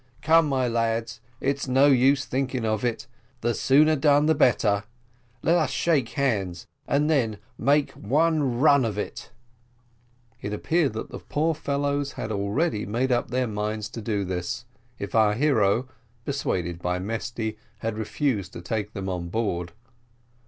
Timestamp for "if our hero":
14.97-15.87